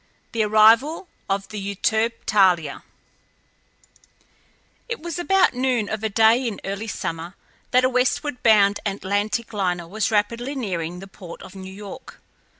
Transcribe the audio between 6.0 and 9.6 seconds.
a day in early summer that a westward bound Atlantic